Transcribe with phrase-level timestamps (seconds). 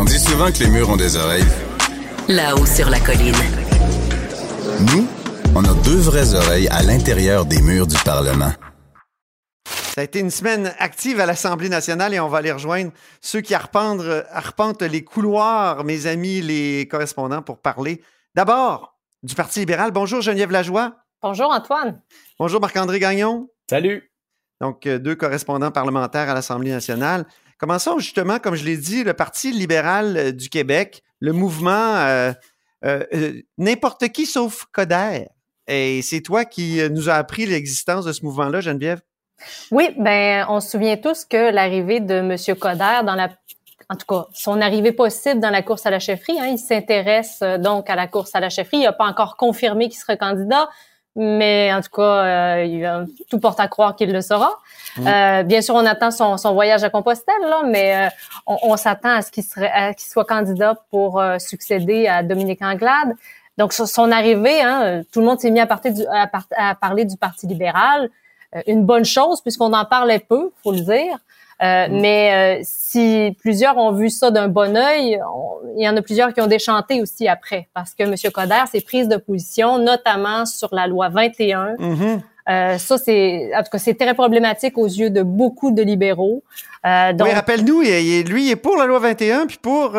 [0.00, 1.42] On dit souvent que les murs ont des oreilles.
[2.28, 3.34] Là-haut sur la colline.
[4.92, 5.08] Nous,
[5.56, 8.52] on a deux vraies oreilles à l'intérieur des murs du Parlement.
[9.66, 13.40] Ça a été une semaine active à l'Assemblée nationale et on va aller rejoindre ceux
[13.40, 18.00] qui arpentent, arpentent les couloirs, mes amis, les correspondants, pour parler
[18.36, 18.94] d'abord
[19.24, 19.90] du Parti libéral.
[19.90, 20.94] Bonjour Geneviève Lajoie.
[21.20, 22.00] Bonjour Antoine.
[22.38, 23.48] Bonjour Marc-André Gagnon.
[23.68, 24.12] Salut.
[24.60, 27.26] Donc, euh, deux correspondants parlementaires à l'Assemblée nationale.
[27.58, 32.32] Commençons justement, comme je l'ai dit, le Parti libéral euh, du Québec, le mouvement euh,
[33.58, 35.26] n'importe qui sauf Coder.
[35.66, 39.00] Et c'est toi qui nous as appris l'existence de ce mouvement-là, Geneviève?
[39.70, 42.36] Oui, ben on se souvient tous que l'arrivée de M.
[42.56, 43.28] Coder dans la
[43.90, 46.38] en tout cas, son arrivée possible dans la course à la chefferie.
[46.38, 48.78] Hein, il s'intéresse donc à la course à la chefferie.
[48.78, 50.68] Il n'a pas encore confirmé qu'il serait candidat,
[51.16, 54.58] mais en tout cas, euh, il, tout porte à croire qu'il le sera.
[54.96, 55.06] Mm.
[55.06, 58.08] Euh, bien sûr, on attend son, son, voyage à Compostelle, là, mais euh,
[58.46, 63.14] on, on s'attend à ce qu'il qu'il soit candidat pour euh, succéder à Dominique Anglade.
[63.56, 67.04] Donc, sur son arrivée, hein, tout le monde s'est mis à, du, à, à, parler
[67.04, 68.08] du Parti libéral.
[68.68, 71.18] une bonne chose, puisqu'on en parlait peu, faut le dire.
[71.62, 72.00] Euh, mm.
[72.00, 75.20] Mais euh, si plusieurs ont vu ça d'un bon œil,
[75.76, 78.14] il y en a plusieurs qui ont déchanté aussi après, parce que M.
[78.32, 81.74] Coder s'est prise de position, notamment sur la loi 21.
[81.74, 82.20] Mm-hmm.
[82.50, 86.42] Euh, ça, c'est en tout cas, c'est très problématique aux yeux de beaucoup de libéraux.
[86.86, 89.92] Euh, donc, oui, rappelle-nous, lui, il est pour la loi 21, puis pour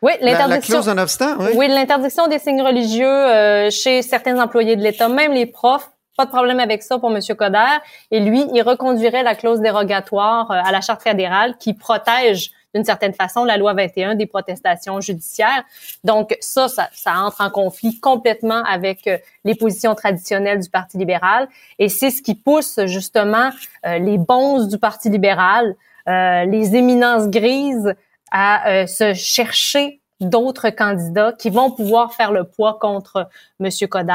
[0.00, 0.82] oui, l'interdiction.
[0.86, 1.46] La, clause oui.
[1.56, 6.30] oui l'interdiction des signes religieux chez certains employés de l'État, même les profs, pas de
[6.30, 7.20] problème avec ça pour M.
[7.36, 7.78] Coder.
[8.10, 12.84] Et lui, il reconduirait la clause dérogatoire euh, à la Charte fédérale qui protège d'une
[12.84, 15.64] certaine façon la loi 21 des protestations judiciaires.
[16.02, 20.98] Donc ça, ça, ça entre en conflit complètement avec euh, les positions traditionnelles du Parti
[20.98, 21.48] libéral.
[21.78, 23.50] Et c'est ce qui pousse justement
[23.86, 25.74] euh, les bons du Parti libéral,
[26.06, 27.94] les éminences grises
[28.30, 33.28] à se chercher d'autres candidats qui vont pouvoir faire le poids contre
[33.60, 33.68] M.
[33.88, 34.12] Coder.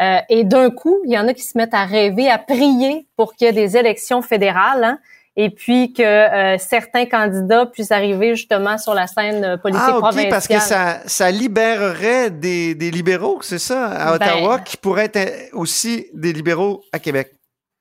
[0.00, 3.06] Euh, et d'un coup, il y en a qui se mettent à rêver, à prier
[3.16, 4.84] pour qu'il y ait des élections fédérales.
[4.84, 4.98] Hein,
[5.36, 10.28] et puis que euh, certains candidats puissent arriver justement sur la scène politique ah, okay,
[10.28, 15.10] parce que ça, ça libérerait des, des libéraux, c'est ça, à ben, Ottawa, qui pourraient
[15.12, 17.32] être aussi des libéraux à Québec.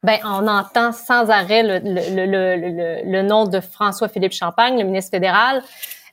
[0.01, 5.11] Ben, on entend sans arrêt le, le, le, le nom de François-Philippe Champagne, le ministre
[5.11, 5.61] fédéral,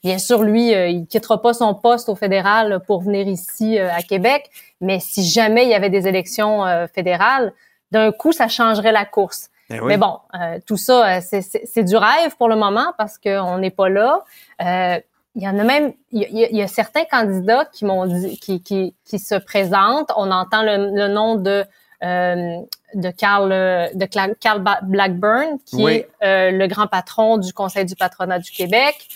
[0.02, 3.92] Bien sûr, lui, euh, il quittera pas son poste au fédéral pour venir ici euh,
[3.92, 4.50] à Québec,
[4.80, 7.52] mais si jamais il y avait des élections euh, fédérales,
[7.90, 9.50] d'un coup, ça changerait la course.
[9.68, 10.18] Eh mais bon,
[10.66, 14.24] tout ça, c'est du rêve pour le moment parce qu'on n'est pas là.
[14.58, 18.96] il y en a même, il y, a, certains candidats qui m'ont dit, qui, qui,
[19.04, 20.10] qui, se présentent.
[20.16, 21.64] On entend le, nom de
[22.02, 23.48] de Carl
[23.94, 29.06] de Carl Blackburn, qui est le grand patron du Conseil du patronat du Québec.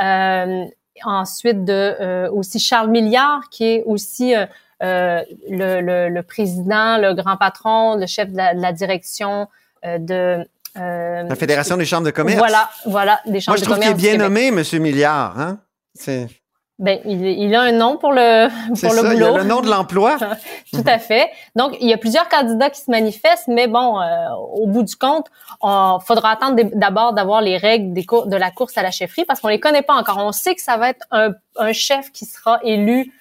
[0.00, 0.64] Euh,
[1.04, 4.46] ensuite, de euh, aussi Charles Milliard, qui est aussi euh,
[4.80, 9.48] le, le, le, président, le grand patron, le chef de la, de la direction
[9.84, 10.46] de
[10.76, 12.38] la Fédération des chambres de commerce.
[12.38, 13.80] Voilà, voilà, des chambres de commerce.
[13.80, 15.38] Moi, je trouve qu'il est bien nommé, Monsieur Milliard.
[15.38, 15.58] Hein?
[15.94, 16.28] C'est
[16.80, 18.48] ben, il, il, a un nom pour le
[18.80, 19.16] pour le boulot.
[19.16, 20.16] Il a le nom de l'emploi.
[20.72, 21.30] Tout à fait.
[21.54, 24.96] Donc, il y a plusieurs candidats qui se manifestent, mais bon, euh, au bout du
[24.96, 25.28] compte,
[25.62, 29.24] il faudra attendre d'abord d'avoir les règles des cours, de la course à la chefferie
[29.24, 30.18] parce qu'on les connaît pas encore.
[30.18, 33.12] On sait que ça va être un, un chef qui sera élu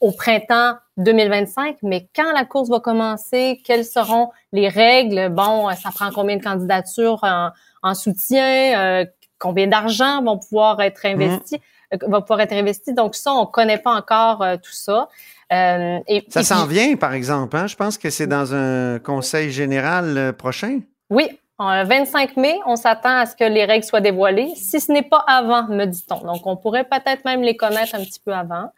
[0.00, 5.30] au printemps 2025, mais quand la course va commencer, quelles seront les règles?
[5.30, 7.50] Bon, ça prend combien de candidatures en,
[7.82, 8.78] en soutien?
[8.78, 9.04] Euh,
[9.38, 11.58] Combien d'argent vont pouvoir être mmh.
[11.90, 12.94] Investis va pouvoir être investi.
[12.94, 15.08] Donc ça, on connaît pas encore euh, tout ça.
[15.52, 17.56] Euh, et, ça s'en vient, par exemple.
[17.56, 17.66] Hein?
[17.66, 20.80] Je pense que c'est dans un conseil général euh, prochain.
[21.10, 21.28] Oui,
[21.58, 25.02] le 25 mai, on s'attend à ce que les règles soient dévoilées, si ce n'est
[25.02, 26.20] pas avant, me dit-on.
[26.20, 28.70] Donc, on pourrait peut-être même les connaître un petit peu avant.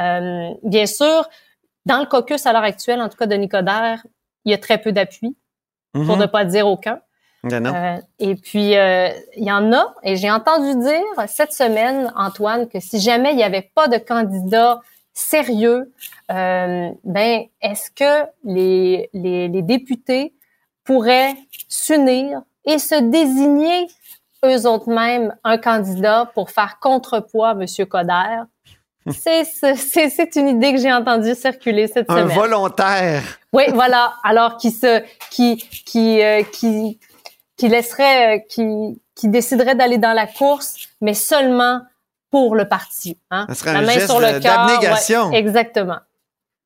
[0.00, 1.28] Euh, bien sûr,
[1.86, 4.04] dans le caucus à l'heure actuelle, en tout cas de Nicodère,
[4.44, 5.36] il y a très peu d'appui,
[5.92, 6.20] pour mm-hmm.
[6.20, 7.00] ne pas dire aucun.
[7.44, 12.68] Euh, et puis, euh, il y en a, et j'ai entendu dire cette semaine, Antoine,
[12.68, 14.80] que si jamais il n'y avait pas de candidat
[15.14, 15.92] sérieux,
[16.30, 20.34] euh, ben, est-ce que les, les, les députés
[20.84, 21.34] pourraient
[21.68, 23.86] s'unir et se désigner
[24.44, 27.66] eux autres mêmes un candidat pour faire contrepoids à M.
[27.86, 28.42] Coder?
[29.10, 32.30] C'est une idée que j'ai entendue circuler cette semaine.
[32.30, 33.22] Un volontaire.
[33.52, 34.14] Oui, voilà.
[34.22, 36.20] Alors qui se qui qui
[36.52, 36.98] qui
[37.58, 41.82] qui laisserait, euh, qui, qui déciderait d'aller dans la course, mais seulement
[42.30, 43.18] pour le parti.
[43.30, 43.46] Hein?
[43.48, 44.08] Ça serait un geste
[44.42, 45.32] d'abnégation.
[45.32, 45.98] exactement.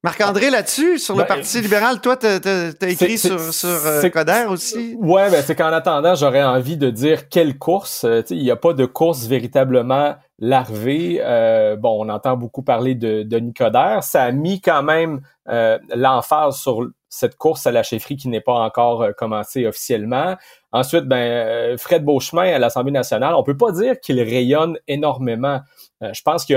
[0.05, 4.47] Marc-André, là-dessus, sur le Ben, Parti libéral, toi, t'as as, écrit sur, sur euh, Coder
[4.49, 4.97] aussi?
[4.99, 8.03] Ouais, ben c'est qu'en attendant, j'aurais envie de dire quelle course.
[8.03, 11.21] Euh, tu sais, il n'y a pas de course véritablement larvée.
[11.23, 14.03] Euh, bon, on entend beaucoup parler de, de Nicodère.
[14.03, 18.41] Ça a mis quand même euh, l'emphase sur cette course à la chefferie qui n'est
[18.41, 20.37] pas encore euh, commencée officiellement.
[20.73, 25.61] Ensuite, ben euh, Fred Beauchemin à l'Assemblée nationale, on peut pas dire qu'il rayonne énormément.
[26.03, 26.57] Euh, je pense qu'il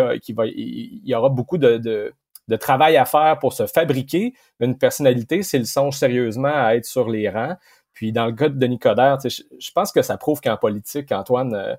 [1.04, 2.14] y, aura beaucoup de,
[2.58, 7.30] travail à faire pour se fabriquer une personnalité s'il songe sérieusement à être sur les
[7.30, 7.58] rangs.
[7.92, 11.78] Puis dans le cas de sais, je je pense que ça prouve qu'en politique, Antoine,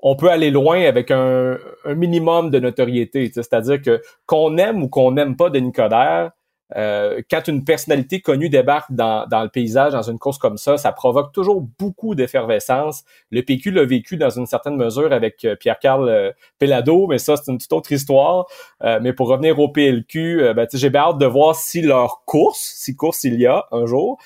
[0.00, 3.30] on peut aller loin avec un, minimum de notoriété.
[3.32, 6.32] C'est-à-dire que qu'on aime ou qu'on n'aime pas Denis Coderre,
[6.74, 10.76] euh, quand une personnalité connue débarque dans, dans le paysage, dans une course comme ça,
[10.76, 13.04] ça provoque toujours beaucoup d'effervescence.
[13.30, 17.36] Le PQ l'a vécu dans une certaine mesure avec euh, Pierre-Carl euh, Pellado, mais ça,
[17.36, 18.46] c'est une toute autre histoire.
[18.82, 22.24] Euh, mais pour revenir au PLQ, euh, ben, j'ai bien hâte de voir si leur
[22.24, 24.18] course, si course il y a un jour,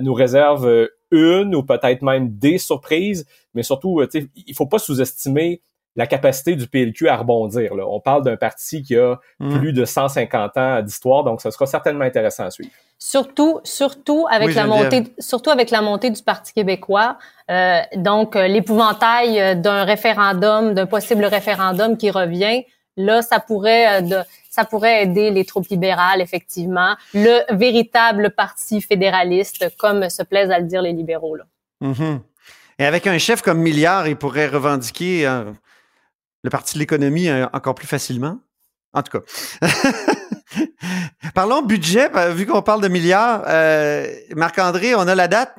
[0.00, 3.26] nous réserve une ou peut-être même des surprises.
[3.54, 4.02] Mais surtout,
[4.34, 5.60] il faut pas sous-estimer
[5.96, 7.74] la capacité du PLQ à rebondir.
[7.74, 7.84] Là.
[7.86, 9.58] On parle d'un parti qui a Mm.
[9.58, 12.70] plus de 150 ans d'histoire, donc ce sera certainement intéressant à suivre.
[12.98, 17.18] Surtout, surtout avec Oui, la montée, surtout avec la montée du Parti québécois.
[17.50, 22.64] Euh, donc, euh, l'épouvantail euh, d'un référendum, d'un possible référendum qui revient,
[22.96, 28.80] là, ça pourrait, euh, de- ça pourrait aider les troupes libérales, effectivement, le véritable parti
[28.80, 31.34] fédéraliste, comme se plaisent à le dire les libéraux.
[31.36, 31.44] Là.
[31.80, 32.20] Mhm.
[32.78, 35.44] Et avec un chef comme Milliard, il pourrait revendiquer euh,
[36.42, 38.38] le Parti de l'économie euh, encore plus facilement.
[38.92, 39.68] En tout cas.
[41.34, 43.42] Parlons budget, vu qu'on parle de milliards.
[43.48, 44.06] euh,
[44.36, 45.54] Marc-André, on a la date?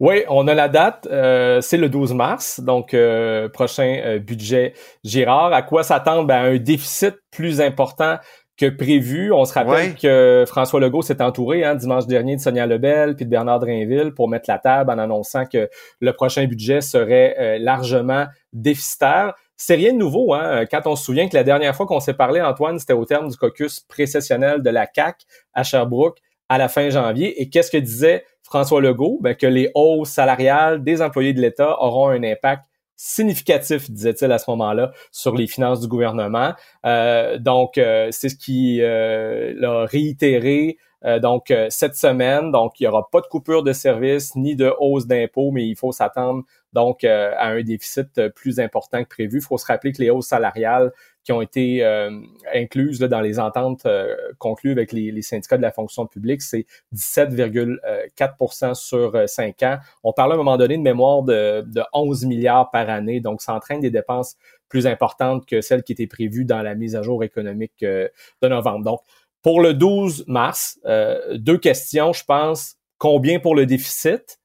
[0.00, 4.72] Oui, on a la date, euh, c'est le 12 mars, donc euh, prochain budget
[5.04, 5.52] Girard.
[5.52, 6.26] À quoi s'attendre?
[6.26, 8.18] Ben, un déficit plus important
[8.56, 9.32] que prévu.
[9.32, 9.94] On se rappelle Ouais.
[10.00, 14.12] que François Legault s'est entouré hein, dimanche dernier de Sonia Lebel puis de Bernard Drainville
[14.14, 15.68] pour mettre la table en annonçant que
[16.00, 19.34] le prochain budget serait euh, largement déficitaire.
[19.64, 20.66] C'est rien de nouveau, hein?
[20.68, 23.28] Quand on se souvient que la dernière fois qu'on s'est parlé, Antoine, c'était au terme
[23.28, 25.20] du caucus précessionnel de la CAC
[25.54, 26.18] à Sherbrooke
[26.48, 27.40] à la fin janvier.
[27.40, 29.20] Et qu'est-ce que disait François Legault?
[29.20, 32.64] Ben, que les hausses salariales des employés de l'État auront un impact
[32.96, 36.54] significatif, disait-il à ce moment-là, sur les finances du gouvernement.
[36.84, 42.50] Euh, donc, euh, c'est ce qui euh, l'a réitéré euh, donc euh, cette semaine.
[42.50, 45.76] Donc, il n'y aura pas de coupure de services ni de hausse d'impôts, mais il
[45.76, 49.38] faut s'attendre donc euh, à un déficit euh, plus important que prévu.
[49.38, 50.92] Il faut se rappeler que les hausses salariales
[51.24, 52.10] qui ont été euh,
[52.52, 56.42] incluses là, dans les ententes euh, conclues avec les, les syndicats de la fonction publique,
[56.42, 59.78] c'est 17,4% sur euh, 5 ans.
[60.02, 63.40] On parlait à un moment donné de mémoire de, de 11 milliards par année, donc
[63.40, 64.36] ça entraîne des dépenses
[64.68, 68.08] plus importantes que celles qui étaient prévues dans la mise à jour économique euh,
[68.40, 68.84] de novembre.
[68.84, 69.00] Donc,
[69.42, 72.76] pour le 12 mars, euh, deux questions, je pense.
[72.98, 74.38] Combien pour le déficit?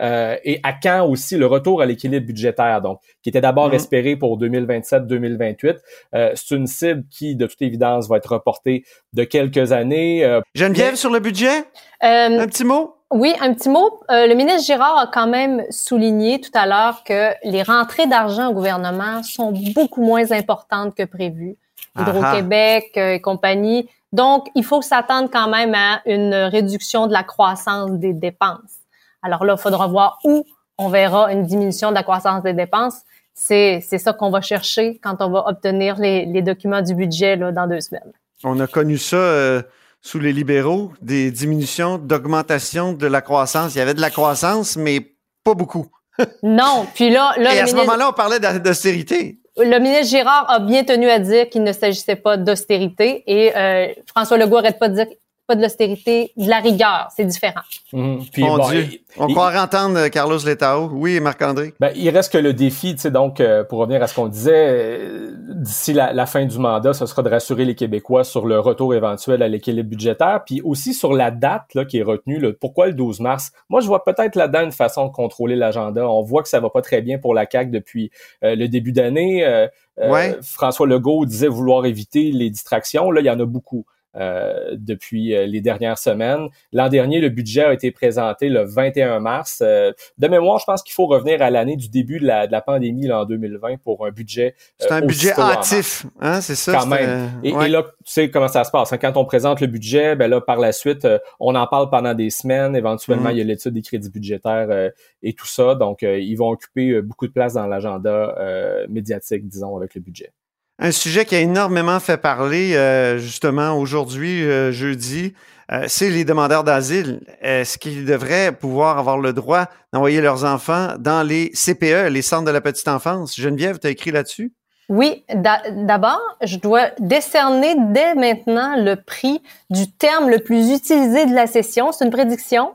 [0.00, 3.74] Euh, et à quand aussi le retour à l'équilibre budgétaire, donc qui était d'abord Mhm.
[3.74, 5.76] espéré pour 2027-2028.
[6.14, 10.24] Euh, c'est une cible qui, de toute évidence, va être reportée de quelques années.
[10.24, 11.64] Euh, Geneviève, Mais- sur le budget?
[12.04, 12.94] Euh, Un petit mot?
[13.10, 14.00] Oui, un petit mot.
[14.10, 18.48] Euh, le ministre Girard a quand même souligné tout à l'heure que les rentrées d'argent
[18.50, 21.56] au gouvernement sont beaucoup moins importantes que prévu.
[21.96, 23.88] Ah Hydro-Québec euh, et compagnie.
[24.12, 28.77] Donc, il faut s'attendre quand même à une réduction de la croissance des dépenses.
[29.22, 30.44] Alors là, il faudra voir où
[30.78, 33.02] on verra une diminution de la croissance des dépenses.
[33.34, 37.36] C'est, c'est ça qu'on va chercher quand on va obtenir les, les documents du budget
[37.36, 38.12] là, dans deux semaines.
[38.44, 39.62] On a connu ça euh,
[40.00, 43.74] sous les libéraux, des diminutions, d'augmentation de la croissance.
[43.74, 45.12] Il y avait de la croissance, mais
[45.44, 45.86] pas beaucoup.
[46.42, 49.38] Non, puis là, là Et à ce ministre- moment-là, on parlait d'a- d'austérité.
[49.56, 53.86] Le ministre Girard a bien tenu à dire qu'il ne s'agissait pas d'austérité et euh,
[54.06, 55.06] François Legault arrête pas de dire
[55.48, 57.62] pas de l'austérité, de la rigueur, c'est différent.
[57.92, 58.20] mhm.
[58.32, 58.86] Puis, Mon bon, Dieu.
[58.92, 60.90] il- On il- croirait entendre euh, Carlos Letao.
[60.92, 61.72] Oui, Marc-André.
[61.80, 64.28] Ben, il reste que le défi, tu sais, donc, euh, pour revenir à ce qu'on
[64.28, 68.46] disait, euh, d'ici la, la fin du mandat, ce sera de rassurer les Québécois sur
[68.46, 72.38] le retour éventuel à l'équilibre budgétaire, puis aussi sur la date là, qui est retenue.
[72.38, 73.50] Là, pourquoi le 12 mars?
[73.70, 76.06] Moi, je vois peut-être là-dedans une façon de contrôler l'agenda.
[76.08, 78.10] On voit que ça va pas très bien pour la CAQ depuis
[78.44, 79.44] euh, le début d'année.
[79.46, 79.66] Euh,
[79.98, 80.36] euh, Ouais.
[80.42, 83.10] François Legault disait vouloir éviter les distractions.
[83.10, 83.84] Là, il y en a beaucoup.
[84.18, 86.48] Euh, depuis euh, les dernières semaines.
[86.72, 89.60] L'an dernier, le budget a été présenté le 21 mars.
[89.64, 92.52] Euh, de mémoire, je pense qu'il faut revenir à l'année du début de la, de
[92.52, 94.54] la pandémie là, en 2020 pour un budget.
[94.78, 96.06] C'est un budget hâtif.
[96.20, 96.72] Hein, c'est ça?
[96.72, 97.30] Quand même.
[97.42, 97.66] Et, ouais.
[97.66, 98.92] et là, tu sais comment ça se passe.
[98.92, 98.98] hein.
[98.98, 101.06] Quand on présente le budget, ben là, par la suite,
[101.40, 102.74] on en parle pendant des semaines.
[102.76, 103.32] Éventuellement, Mhm.
[103.32, 104.90] il y a l'étude des crédits budgétaires euh,
[105.22, 105.74] et tout ça.
[105.74, 110.00] Donc, euh, ils vont occuper beaucoup de place dans l'agenda euh, médiatique, disons, avec le
[110.00, 110.32] budget.
[110.80, 115.34] Un sujet qui a énormément fait parler, euh, justement, aujourd'hui, euh, jeudi,
[115.72, 117.20] euh, c'est les demandeurs d'asile.
[117.42, 122.44] Est-ce qu'ils devraient pouvoir avoir le droit d'envoyer leurs enfants dans les CPE, les centres
[122.44, 123.34] de la petite enfance?
[123.34, 124.52] Geneviève, tu as écrit là-dessus?
[124.88, 131.34] Oui, d'abord, je dois décerner dès maintenant le prix du terme le plus utilisé de
[131.34, 131.92] la session.
[131.92, 132.74] C'est une prédiction.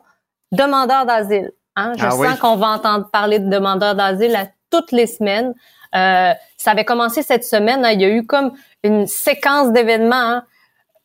[0.52, 1.54] Demandeur d'asile.
[1.76, 1.94] Hein?
[1.98, 5.56] Je ah sens qu'on va entendre parler de demandeurs d'asile à toutes les semaines.
[5.96, 7.84] Euh, ça avait commencé cette semaine.
[7.84, 7.92] Hein.
[7.92, 8.54] il y a eu comme
[8.84, 10.16] une séquence d'événements.
[10.16, 10.44] Hein.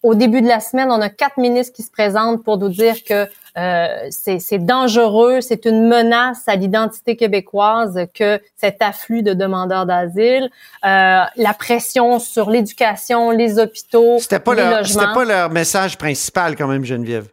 [0.04, 3.02] Au début de la semaine, on a quatre ministres qui se présentent pour nous dire
[3.02, 9.86] que euh, c'est dangereux, c'est une menace à l'identité québécoise que cet afflux de demandeurs
[9.86, 10.48] d'asile,
[10.84, 16.54] euh, la pression sur l'éducation, les hôpitaux, c'était pas leur, C'était pas leur message principal
[16.54, 17.26] quand même, Geneviève.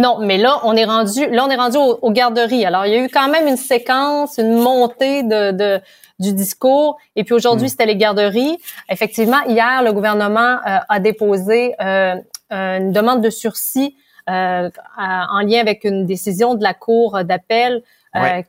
[0.00, 2.64] Non, mais là, on est rendu, là, on est rendu aux, garderies.
[2.64, 5.78] Alors, il y a eu quand même une séquence, une montée de,
[6.18, 6.96] du discours.
[7.16, 7.70] Et puis aujourd'hui, hmm.
[7.70, 8.56] c'était les garderies.
[8.88, 12.14] Effectivement, hier, le gouvernement euh, a déposé euh,
[12.50, 13.94] une demande de sursis
[14.30, 17.82] euh, en lien avec une décision de la Cour d'appel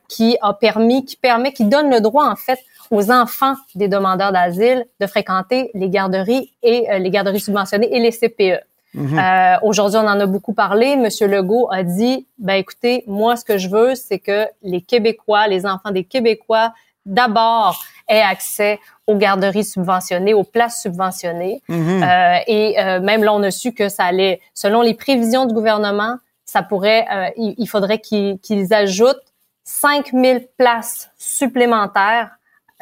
[0.08, 2.58] qui a permis, qui permet, qui donne le droit en fait
[2.90, 8.10] aux enfants des demandeurs d'asile de fréquenter les garderies et les garderies subventionnées et les
[8.10, 8.64] CPE.
[8.94, 9.18] Mhm.
[9.18, 10.96] Euh, aujourd'hui, on en a beaucoup parlé.
[10.96, 15.48] Monsieur Legault a dit, ben écoutez, moi, ce que je veux, c'est que les Québécois,
[15.48, 16.72] les enfants des Québécois,
[17.06, 21.62] d'abord, aient accès aux garderies subventionnées, aux places subventionnées.
[21.68, 22.02] Mhm.
[22.02, 25.54] euh, et euh, même là, on a su que ça allait, selon les prévisions du
[25.54, 29.22] gouvernement, ça pourrait, euh, il, faudrait qu'ils ajoutent
[29.64, 32.30] 5000 places supplémentaires,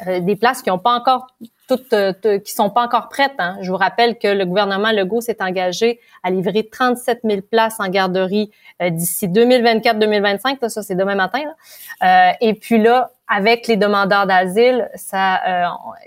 [0.05, 1.27] des places qui n'ont pas encore
[1.71, 3.35] toutes euh, qui sont pas encore prêtes.
[3.39, 3.57] Hein.
[3.61, 7.87] Je vous rappelle que le gouvernement Legault s'est engagé à livrer 37 000 places en
[7.87, 10.67] garderie euh, d'ici 2024-2025.
[10.67, 11.43] Ça, c'est demain matin.
[12.03, 15.39] Euh, et puis là, avec les demandeurs d'asile, ça,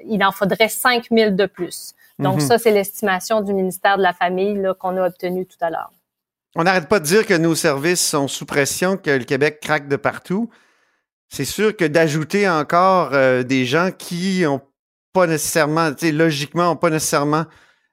[0.06, 1.94] il en faudrait 5 000 de plus.
[2.18, 2.46] Donc mm-hmm.
[2.46, 5.90] ça, c'est l'estimation du ministère de la Famille qu'on a obtenue tout à l'heure.
[6.54, 9.88] On n'arrête pas de dire que nos services sont sous pression, que le Québec craque
[9.88, 10.50] de partout.
[11.28, 13.10] C'est sûr que d'ajouter encore
[13.44, 14.60] des gens qui ont
[15.12, 17.46] pas nécessairement, tu sais, logiquement, pas nécessairement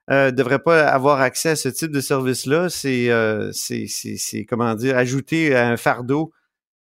[0.10, 2.70] euh, devrait pas avoir accès à ce type de service-là.
[2.70, 6.32] C'est, euh, c'est, comment dire, ajouter un fardeau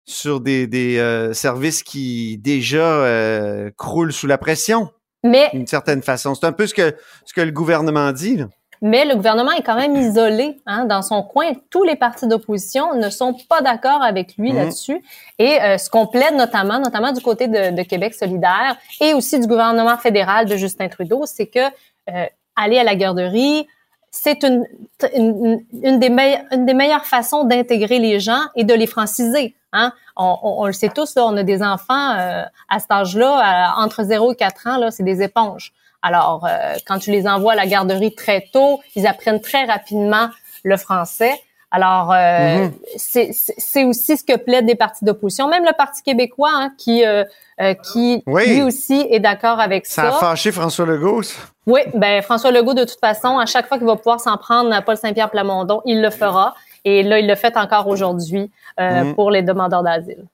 [0.04, 4.90] sur des, des euh, services qui déjà euh, croulent sous la pression.
[5.22, 8.36] Mais d'une certaine façon, c'est un peu ce que ce que le gouvernement dit.
[8.36, 8.48] Là.
[8.82, 11.52] Mais le gouvernement est quand même isolé hein, dans son coin.
[11.70, 14.58] Tous les partis d'opposition ne sont pas d'accord avec lui mhm.
[14.58, 15.02] là-dessus.
[15.38, 19.38] Et euh, ce qu'on plaide notamment, notamment du côté de, de, Québec solidaire et aussi
[19.40, 21.60] du gouvernement fédéral de Justin Trudeau, c'est que
[22.10, 22.26] euh,
[22.56, 23.66] aller à la garderie,
[24.10, 24.64] c'est une,
[25.14, 26.08] une, une, des
[26.52, 29.56] une des meilleures façons d'intégrer les gens et de les franciser.
[29.72, 29.92] Hein?
[30.16, 34.04] On, on, le sait tous, là, on a des enfants euh, à cet âge-là, entre
[34.04, 35.72] 0 et 4 ans, là, c'est des éponges.
[36.04, 40.28] Alors, euh, quand tu les envoies à la garderie très tôt, ils apprennent très rapidement
[40.62, 41.32] le français.
[41.70, 42.72] Alors, euh, mhm.
[42.94, 47.24] c'est aussi ce que plaident des partis d'opposition, même le Parti québécois, hein, qui, euh,
[47.90, 50.02] qui lui aussi est d'accord avec ça.
[50.02, 51.40] Ça a fâché François Legault, ça?
[51.66, 54.72] Oui, ben François Legault, de toute façon, à chaque fois qu'il va pouvoir s'en prendre
[54.72, 56.54] à Paul Saint-Pierre Plamondon, il le fera.
[56.84, 59.14] Et là, il le fait encore aujourd'hui mhm.
[59.14, 60.26] pour les demandeurs d'asile.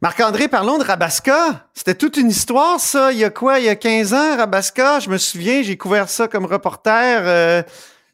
[0.00, 1.66] Marc-André, parlons de Rabasca.
[1.74, 3.10] C'était toute une histoire, ça.
[3.12, 3.58] Il y a quoi?
[3.58, 5.00] Il y a 15 ans, Rabasca?
[5.00, 7.22] Je me souviens, j'ai couvert ça comme reporter.
[7.26, 7.64] Euh,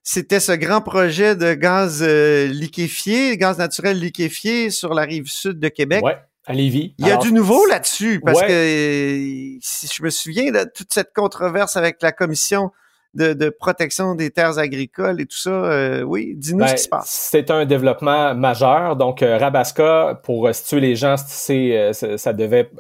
[0.02, 5.60] c'était ce grand projet de gaz euh, liquéfié, gaz naturel liquéfié sur la rive sud
[5.60, 6.02] de Québec.
[6.02, 6.16] Ouais.
[6.46, 6.94] À Lévis.
[6.98, 11.76] Il y a du nouveau là-dessus parce que je me souviens de toute cette controverse
[11.76, 12.70] avec la commission
[13.14, 15.50] de, protection des terres agricoles et tout ça.
[15.50, 17.28] Euh, oui, dis-nous ce ben, qui se passe.
[17.30, 18.96] C'est un développement majeur.
[18.96, 22.70] Donc, euh, Rabasca, pour situer les gens, c'est, euh, ça devait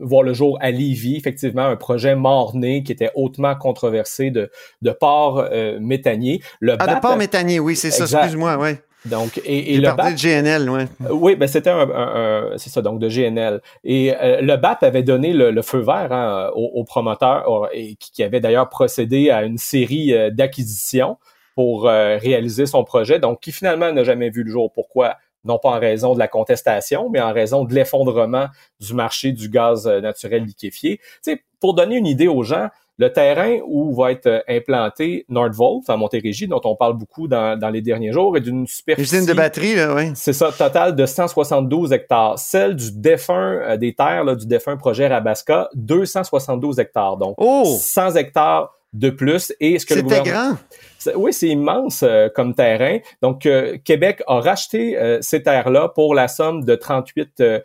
[0.00, 1.16] voir le jour à Lévis.
[1.16, 4.50] Effectivement, un projet mort-né qui était hautement controversé de,
[4.82, 5.48] de port
[5.80, 6.42] méthanier.
[6.60, 8.70] Le ah, de port méthanier, oui, c'est ça, excuse-moi, oui.
[9.04, 10.86] Donc, et, et le BAP, de GNL, ouais.
[11.04, 13.60] Euh, oui, ben c'était un, c'est ça, donc de GNL.
[13.84, 18.40] Et euh, le BAP avait donné le, feu vert hein, au, promoteur et qui, avait
[18.40, 21.18] d'ailleurs procédé à une série euh, d'acquisitions
[21.54, 24.72] pour réaliser son projet, donc qui finalement n'a jamais vu le jour.
[24.72, 25.18] Pourquoi?
[25.44, 28.48] Non pas en raison de la contestation, mais en raison de l'effondrement
[28.80, 30.98] du marché du gaz naturel liquéfié.
[30.98, 35.24] Tu sais, pour donner une idée aux gens, le terrain où va être euh, implanté
[35.28, 39.16] Nordvolt à Montérégie, dont on parle beaucoup dans, dans les derniers jours, est d'une superficie...
[39.16, 40.12] Usine de batterie, là, oui.
[40.14, 42.38] C'est ça, total de 172 hectares.
[42.38, 47.16] Celle du défunt, euh, des terres là, du défunt projet Rabasca, 272 hectares.
[47.16, 49.52] Donc, 100 hectares de plus.
[49.60, 50.52] Et ce que le gouvernement...
[50.52, 50.56] grand.
[51.16, 52.98] Oui, c'est immense euh, comme terrain.
[53.20, 57.60] Donc, euh, Québec a racheté euh, ces terres-là pour la somme de 38 euh,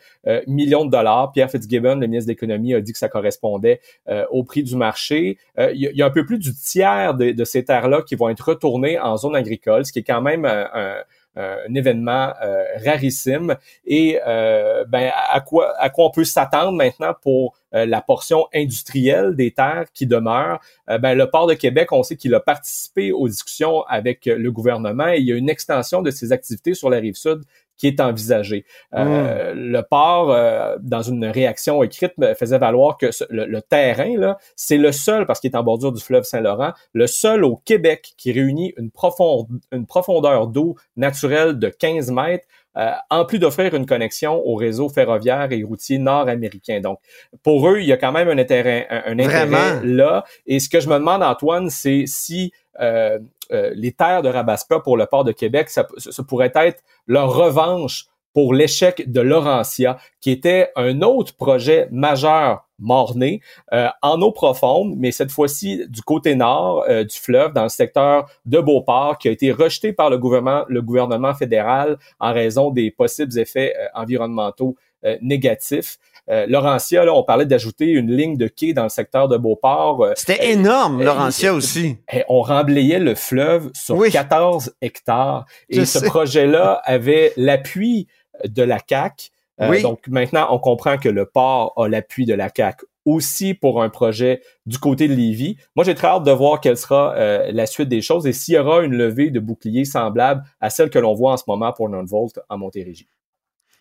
[0.46, 1.32] millions de dollars.
[1.32, 4.76] Pierre Fitzgibbon, le ministre de l'Économie, a dit que ça correspondait euh, au prix du
[4.76, 5.38] marché.
[5.58, 7.64] Euh, Il y, a- il y a un peu plus du tiers de, de ces
[7.64, 10.96] terres-là qui vont être retournées en zone agricole, ce qui est quand même euh, un,
[11.36, 13.56] un événement euh, rarissime.
[13.86, 18.48] Et euh, ben, à quoi, à quoi on peut s'attendre maintenant pour euh, la portion
[18.54, 20.60] industrielle des terres qui demeure?
[20.90, 24.38] Euh, ben, le port de Québec, on sait qu'il a participé aux discussions avec euh,
[24.38, 27.44] le gouvernement et il y a une extension de ses activités sur la rive sud
[27.80, 28.66] qui est envisagée.
[28.94, 33.62] Euh, Le port, euh, dans une réaction écrite, me faisait valoir que ce- le, le
[33.64, 37.44] terrain, là, c'est le seul, parce qu'il est en bordure du fleuve Saint-Laurent, le seul
[37.44, 42.46] au Québec qui réunit une, profonde, une profondeur d'eau naturelle de 15 mètres,
[42.78, 46.82] euh, en plus d'offrir une connexion au réseau ferroviaire et routier nord-américain.
[46.82, 47.00] Donc,
[47.44, 49.46] pour eux, il y a quand même un intérêt, un, un intérêt
[49.84, 50.24] là.
[50.46, 53.20] Et ce que je me demande, Antoine, c'est si euh,
[53.52, 55.88] euh, les terres de Rabasca pour le port de Québec, ça,
[56.28, 63.42] pourrait être leur revanche pour l'échec de Laurentia, qui était un autre projet majeur morné
[63.74, 67.70] euh, en eau profonde, mais cette fois-ci du côté nord euh, du fleuve, dans le
[67.70, 73.38] secteur de Beauport, qui a été rejeté par le gouvernement, fédéral en raison des possibles
[73.40, 74.76] effets environnementaux
[75.22, 75.98] négatifs.
[76.30, 80.04] Euh, Laurentia, là, on parlait d'ajouter une ligne de quai dans le secteur de Beauport.
[80.04, 81.98] Euh, C'était énorme, euh, Laurentia aussi.
[82.28, 84.12] on remblayait le fleuve sur Oui.
[84.12, 85.46] 14 hectares.
[85.70, 88.08] Et ce projet-là avait l'appui
[88.46, 89.32] de la CAC.
[89.60, 89.82] Oui.
[89.82, 93.90] Donc maintenant, on comprend que le port a l'appui de la CAC aussi pour un
[93.90, 95.58] projet du côté de Lévis.
[95.76, 98.54] Moi, j'ai très hâte de voir quelle sera euh, la suite des choses et s'il
[98.54, 101.74] y aura une levée de boucliers semblable à celle que l'on voit en ce moment
[101.74, 103.08] pour Nonvolt en Montérégie.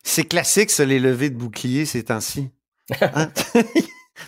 [0.02, 2.50] C'est classique, ça, les levées de boucliers ces temps-ci.
[3.00, 3.28] Hein?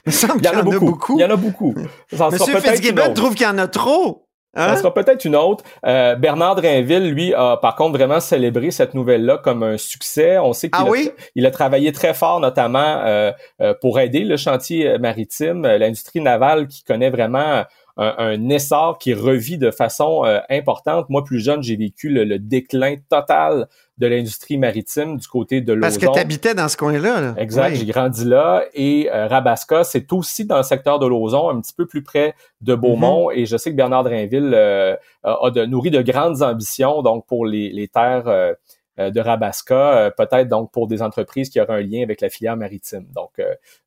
[0.06, 1.18] Il me semble Il y en a beaucoup.
[1.18, 1.74] Il y en a beaucoup.
[2.12, 4.26] Ça Monsieur Fitzgibbon trouve qu'il y en a trop.
[4.54, 4.74] Hein?
[4.74, 5.64] Ça sera peut-être une autre.
[5.86, 10.38] Euh, Bernard Drainville, lui, a par contre vraiment célébré cette nouvelle-là comme un succès.
[10.38, 11.10] On sait qu'il Ah a, oui?
[11.36, 16.66] il a travaillé très fort, notamment euh, euh, pour aider le chantier maritime, l'industrie navale
[16.66, 17.64] qui connaît vraiment
[18.00, 21.08] un, un essor qui revit de façon euh, importante.
[21.10, 25.74] Moi, plus jeune, j'ai vécu le, le déclin total de l'industrie maritime du côté de
[25.74, 27.20] Parce que tu habitais dans ce coin-là.
[27.20, 27.34] là.
[27.36, 27.76] Exact, Oui.
[27.76, 31.74] j'ai grandi là et euh, Rabasca, c'est aussi dans le secteur de Lauson, un petit
[31.74, 33.36] peu plus près de Beaumont Mhm.
[33.38, 37.44] et je sais que Bernard Drainville euh, a de, nourri de grandes ambitions donc pour
[37.44, 38.54] les, les terres euh,
[38.98, 42.28] euh, de Rabasca, euh, peut-être donc pour des entreprises qui auraient un lien avec la
[42.30, 43.06] filière maritime.
[43.14, 43.32] Donc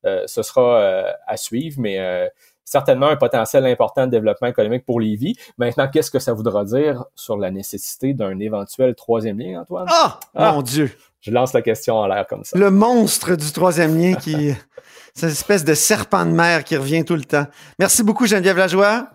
[0.05, 2.27] euh, ce sera euh, à suivre, mais euh,
[2.65, 5.35] certainement un potentiel important de développement économique pour Lévis.
[5.57, 9.87] Maintenant, qu'est-ce que ça voudra dire sur la nécessité d'un éventuel troisième lien, Antoine?
[9.89, 10.51] Ah, Ah.
[10.53, 10.91] mon Dieu.
[11.21, 12.57] Je lance la question en l'air comme ça.
[12.57, 14.53] Le monstre du troisième lien qui.
[15.15, 17.45] Cette espèce de serpent de mer qui revient tout le temps.
[17.77, 19.07] Merci beaucoup, Geneviève Lajoie.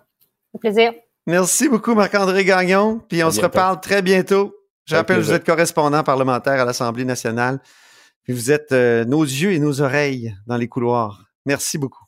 [0.55, 0.93] Un plaisir.
[1.27, 3.01] Merci beaucoup, Marc-André Gagnon.
[3.09, 4.55] Puis on se reparle très bientôt.
[4.87, 7.61] Je rappelle, vous êtes correspondant parlementaire à l'Assemblée nationale.
[8.23, 11.25] Puis vous êtes euh, nos yeux et nos oreilles dans les couloirs.
[11.45, 12.08] Merci beaucoup.